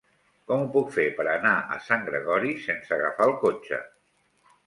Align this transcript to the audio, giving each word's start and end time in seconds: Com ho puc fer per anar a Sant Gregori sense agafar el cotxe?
Com 0.51 0.61
ho 0.61 0.69
puc 0.75 0.87
fer 0.95 1.03
per 1.19 1.25
anar 1.33 1.51
a 1.75 1.77
Sant 1.89 2.07
Gregori 2.09 2.53
sense 2.65 2.95
agafar 2.97 3.27
el 3.29 3.35
cotxe? 3.45 3.83